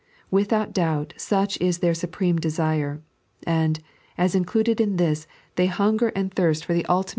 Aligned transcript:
Without 0.31 0.73
doubt, 0.73 1.13
such 1.15 1.61
is 1.61 1.77
their 1.77 1.93
supreme 1.93 2.37
desire; 2.37 3.03
and, 3.45 3.79
as 4.17 4.33
included 4.33 4.81
in 4.81 4.95
this, 4.95 5.27
they 5.57 5.67
hunger 5.67 6.07
and 6.15 6.33
thirst 6.33 6.65
for 6.65 6.73
the 6.73 6.83
ultimate 6.87 7.09
3. 7.09 7.09